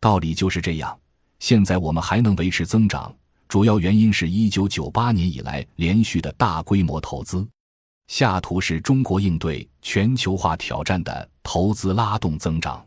[0.00, 0.98] 道理就是这样。
[1.38, 3.14] 现在我们还能维持增长，
[3.48, 7.46] 主要原因是一九九八年以来连续的大规模投资。
[8.08, 12.84] 下图是中国应对全球化挑战的投资拉动增长。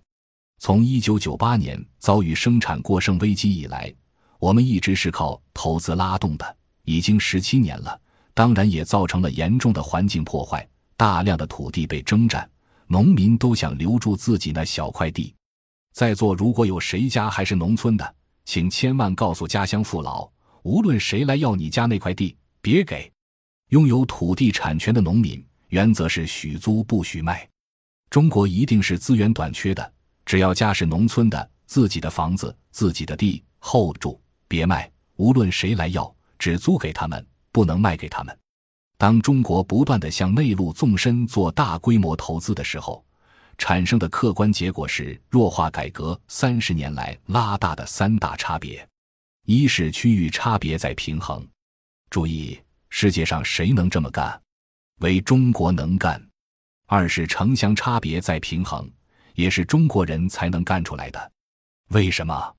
[0.59, 3.93] 从一九九八年遭遇生产过剩危机以来，
[4.39, 7.99] 我们一直是靠投资拉动的，已经十七年了。
[8.33, 10.67] 当然，也造成了严重的环境破坏，
[10.97, 12.49] 大量的土地被征占，
[12.87, 15.33] 农民都想留住自己那小块地。
[15.91, 18.15] 在座如果有谁家还是农村的，
[18.45, 20.29] 请千万告诉家乡父老，
[20.63, 23.11] 无论谁来要你家那块地，别给。
[23.69, 27.47] 拥有土地产权的农民，原则是许租不许卖。
[28.09, 29.93] 中国一定是资源短缺的，
[30.25, 34.91] 只要家是农村的，自己的房子、自己的地，hold 住，别卖。
[35.15, 38.37] 无论谁来要，只租给他们，不能卖给他们。
[38.97, 43.03] 当中国不断的向内陆纵深做大规模投资的时候，
[43.61, 48.85] 产生的客观结果是弱化改革三十年来拉大的三大差别：
[49.45, 51.47] 一是区域差别在平衡。
[52.09, 52.59] 注意。
[52.89, 54.41] 世界上谁能这么干？
[55.01, 56.19] 唯中国能干。
[56.87, 58.89] 二是城乡差别在平衡，
[59.35, 61.31] 也是中国人才能干出来的。
[61.89, 62.55] 为什么？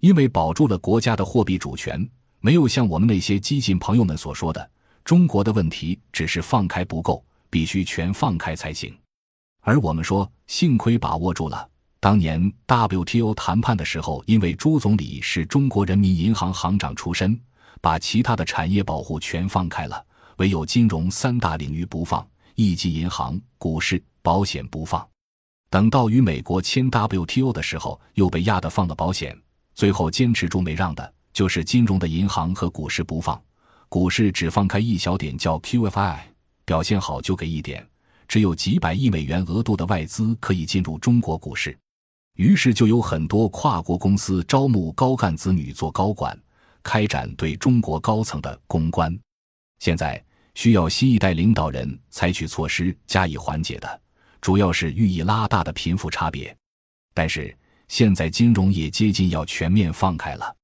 [0.00, 2.08] 因为保住了国家的货币主权，
[2.40, 4.70] 没有像我们那些激进朋友们所说的，
[5.04, 8.98] 中国的问题只是放开不够，必须全放开才行。
[9.68, 11.68] 而我们说，幸亏把握住了。
[12.00, 17.38] 当年 WTO 谈判的时候，因为朱总理是中国人民银行行长出身。
[17.82, 20.02] 把其他的产业保护全放开了，
[20.38, 25.06] 唯有金融三大领域不放，一级银行、股市、保险不放。
[25.68, 29.38] 等到与美国签 WTO 的时候，又被压得放了保险，
[29.74, 33.38] 最后坚持住没让的就是金融的银行和股市不放。
[33.90, 36.20] 股市只放开一小点，叫 QFI，
[36.64, 37.86] 表现好就给一点，
[38.28, 41.76] 只有几百亿美元额度的外资可以进入中国股市。
[42.36, 46.38] 于是就有很多跨国公司招募高干子女做高管。
[46.80, 49.14] 开展对中国高层的公关，
[49.80, 54.00] 现在需要新一代领导人采取措施加以缓解的，
[54.40, 56.56] 主要是寓意拉大的贫富差别。
[57.12, 57.54] 但是
[57.88, 60.56] 现在金融也接近要全面放开了，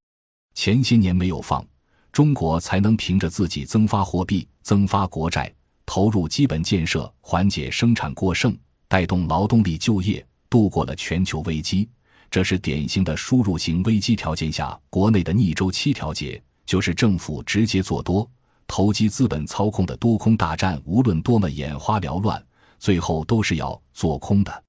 [0.54, 1.66] 前些年没有放，
[2.10, 5.52] 中国才能凭着自己增发货币、增发国债，
[5.86, 8.56] 投入基本建设，缓解生产过剩，
[8.88, 11.88] 带动劳动力就业，度过了全球危机。
[12.30, 18.28] 这是典型的输入型危机条件下国内的逆周期调节，就是政府直接做多，
[18.66, 22.44] 投机资本操控的多空大战，无论多么眼花缭乱，
[22.78, 24.64] 最后都是要做空的。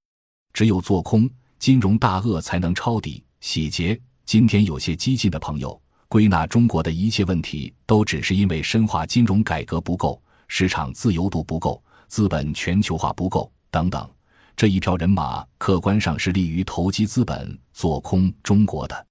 [0.54, 1.28] 只有做空，
[1.58, 4.00] 金融大鳄才能抄底洗劫。
[4.26, 14.10] 今天有些激进的朋友归纳中国的一切问题，都只是因为深化金融改革不够，市场自由度不够，资本全球化不够等等。
[14.56, 19.06] 这一票人马客观上是利于投机资本做空中国的，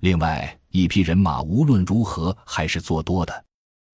[0.00, 3.44] 另外一批人马无论如何还是做多的。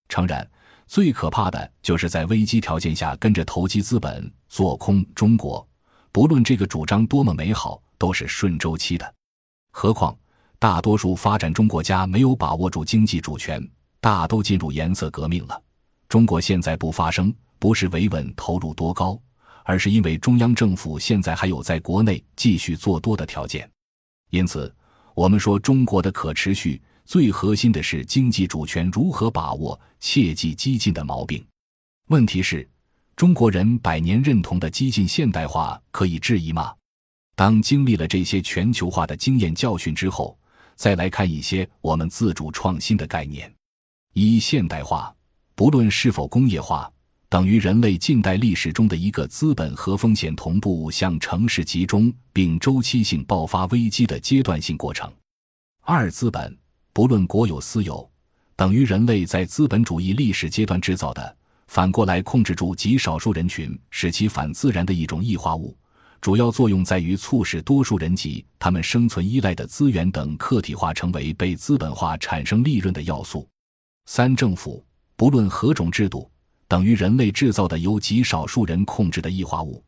[0.09, 0.45] 诚然，
[0.87, 5.65] 最可怕的就是在危机条件下跟着投机资本做空中国，
[6.11, 9.15] 不论这个主张多么美好，都是顺周期的。
[9.71, 10.17] 何况
[10.59, 13.63] 大多数发展中国家没有把握住经济主权，
[14.01, 15.63] 大都进入颜色革命了。
[16.09, 19.21] 中国现在不发声，不是维稳投入多高。
[19.65, 23.71] 而是因为中央政府现在还有在国内继续做多的条件，
[24.31, 24.75] 因此
[25.15, 31.47] 我们说中国的可持续最核心的是经济主权如何把握，切忌激进的毛病。
[32.07, 32.67] 问题是，
[33.15, 36.75] 中国人百年认同的激进现代化可以质疑吗？
[37.37, 40.35] 当经历了这些全球化的经验教训之后，
[40.77, 43.55] 再来看一些我们自主创新的概念。
[44.15, 45.15] 一现代化，
[45.59, 46.89] 不论是否工业化。
[47.29, 55.13] 等于人类近代历史中的一个资本和风险同步向城市集中并周期性爆发危机的阶段性过程。
[55.81, 56.57] 二资本
[56.93, 58.09] 不论国有私有，
[58.55, 61.37] 等于人类在资本主义历史阶段制造的，
[61.67, 65.77] 反过来控制住极少数人群，使其反自然的一种异化物。
[66.21, 73.45] 主要作用在于促使多数人及他们生存依赖的资源等客体化，成为被资本化产生利润的要素。
[74.07, 74.83] 三政府
[75.19, 76.31] 不论何种制度。
[76.69, 79.83] 等于人类制造的由极少数人控制的异化物，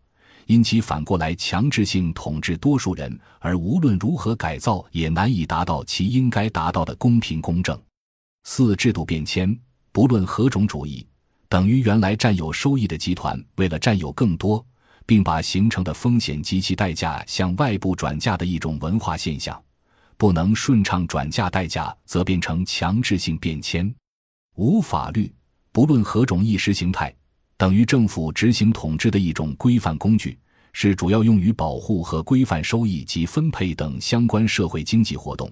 [0.47, 7.81] 因其反过来强制性统治多数人，而无论如何改造也难以达到其应该达到的公平公正。
[8.45, 9.57] 四制度变迁，
[9.93, 11.07] 不论何种主义，
[11.49, 14.65] 等于原来占有收益的集团为了占有更多，
[15.07, 19.63] 并把形成的风险及其代价向外部转嫁的一种文化现象，
[20.17, 23.95] 不能顺畅转嫁代价，则变成强制性变迁。
[24.61, 25.33] 无法律。
[25.73, 27.15] 不论何种意识形态，
[27.57, 30.39] 等于政府执行统治的一种规范工具，
[30.75, 35.51] 是主要用于保护和规范收益及分配等相关社会经济活动，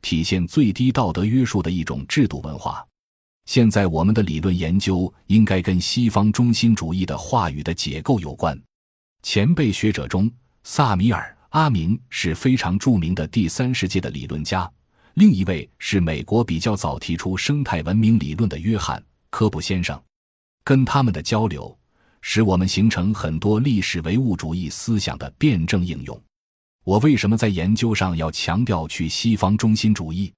[0.00, 2.82] 体现最低道德约束的一种制度文化。
[3.44, 8.58] 现在我们的理论研究应该跟西方中心主义的话语的解构有关。
[9.22, 10.30] 前辈学者中，
[10.64, 14.70] 萨米尔·阿明是非常著名的第三世界的理论家，
[15.16, 19.98] 另一位是美国比较早提出生态文明理论的约翰·科布先生。
[20.62, 21.74] 跟他们的交流，
[22.20, 26.22] 使我们形成很多历史唯物主义思想的辩证应用。
[26.84, 30.30] 我为什么在研究上要强调去西方中心主义？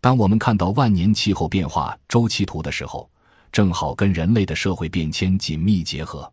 [0.00, 3.08] 当我们看到万年气候变化周期图的时候，
[3.52, 6.28] 正好跟人类的社会变迁紧密结合。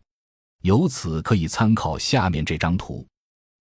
[0.62, 3.06] 由此可以参考下面这张图，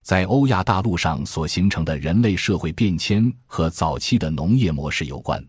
[0.03, 5.43] 在欧亚大陆上所形成的人类社会变迁和早期的农业模式有关。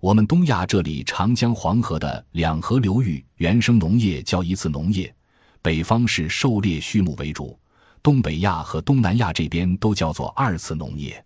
[0.00, 5.14] 我们东亚这里长江黄河的两河流域原生农业叫一次农业，
[5.62, 7.58] 北方是狩猎畜牧为主，
[8.02, 11.24] 东北亚和东南亚这边都叫做二次农业。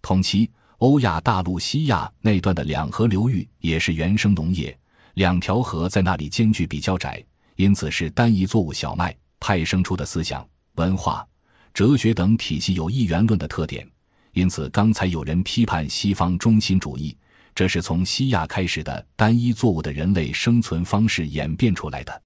[0.00, 0.48] 同期。
[0.78, 4.76] 欧亚大陆西亚那段的两河流域也是原生农业，
[5.14, 7.24] 两条河在那里间距比较窄，
[7.56, 11.26] 因此是单一作物小麦派生出的思想、文化、
[11.74, 13.86] 哲学等体系有一元论的特点。
[14.32, 17.16] 因此，刚才有人批判西方中心主义，
[17.52, 22.22] 这是从西亚开始的单一作物的人类生存方式演变出来的。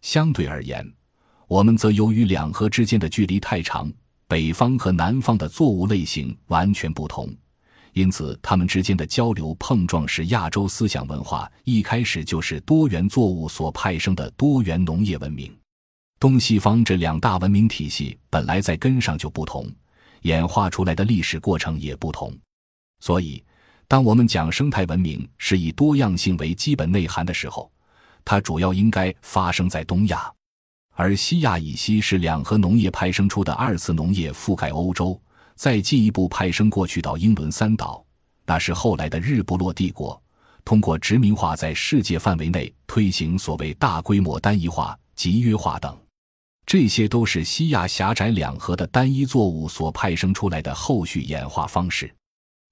[0.00, 0.86] 相对而言，
[1.46, 3.92] 我们则由于两河之间的距离太长，
[4.26, 7.34] 北方和南方的作物类型完全不同。
[7.92, 15.54] 因此，他们之间的交流碰撞使亚洲思想文化一开始就是多元作物所派生的多元农业文明。
[16.26, 19.64] 东西方这两大文明体系本来在根上就不同，
[20.22, 22.36] 演化出来的历史过程也不同。
[22.98, 23.40] 所以，
[23.86, 27.70] 当我们讲生态文明是以多样性为基本内涵的时候，
[28.24, 30.28] 它主要应该发生在东亚，
[30.94, 35.16] 而西亚以西是两河农业派生出的二次农业覆盖欧洲。
[35.54, 38.04] 再进一步派生过去到英伦三岛，
[38.44, 40.20] 那是后来的日不落帝国
[40.64, 45.96] 通过殖民化在世界范围内推行所谓大规模单一化、集约化等，
[46.66, 52.12] 这些都是西亚狭窄两河的单一作物所派生出来的后续演化方式。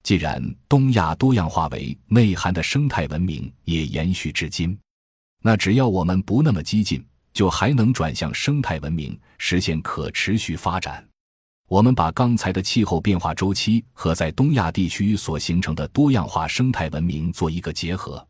[0.03, 4.77] 既然东亚多样化为内涵的生态文明也延续至今，
[5.41, 7.03] 那只要我们不那么激进，
[7.33, 11.03] 就还能转向生态文明，实现可持续发展。
[11.67, 18.23] 我们把刚才的气候变化周期和在东亚地区所形成的多样化生态文明做一个结合，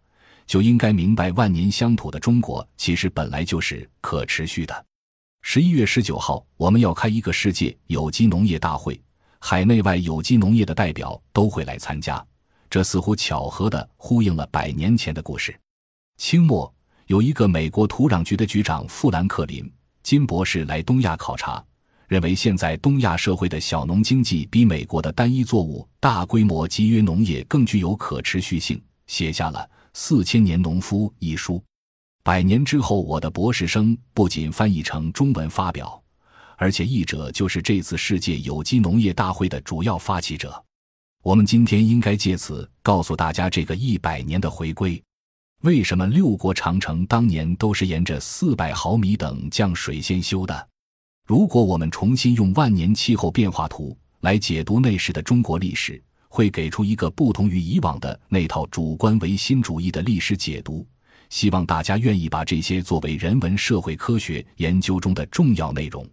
[0.45, 4.85] 就应该明白万年乡土的中国其实本来就是可持续的。
[5.47, 8.99] 十一月十九号，我们要开一个世界有机农业大会，
[9.37, 12.25] 海内外有机农业的代表都会来参加。
[12.67, 15.55] 这似乎巧合的呼应了百年前的故事。
[16.17, 16.73] 清末
[17.05, 19.71] 有一个美国土壤局的局长富兰克林
[20.01, 21.63] 金博士来东亚考察。
[22.07, 29.59] 认为现在东亚社会的小农经济比美国的单一作物大规模集约农业更具有可持续性，写下了
[29.93, 31.63] 《四千年农夫》一书。
[32.25, 36.01] 百年之后，我的博士生不仅翻译成中文发表，
[36.57, 40.51] 而且译者就是这次世界有机农业大会的主要发起者。
[41.21, 44.99] 我们今天应该借此告诉大家，这个一百年的回归，
[45.61, 50.67] 为什么六国长城当年都是沿着四百毫米等降水线修的？
[51.27, 60.83] 如果我们重新用万年气候变化图来解读那时的中国历史，会给出一个不同于以往的那套主观唯心主义的历史解读。
[61.35, 66.09] 希望大家愿意把这些作为人文社会科学研究中的重要内容。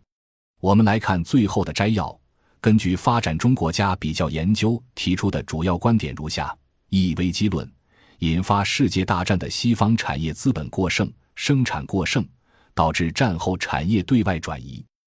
[0.60, 2.20] 我们来看最后的摘要。
[2.60, 6.52] 根据发展中国家比较研究提出的主要观点如下：
[6.88, 7.70] 一、危机论，
[8.18, 12.26] 引发世界大战的西方产业资本过剩、生产过剩，
[12.74, 14.84] 导致战后产业对外转移。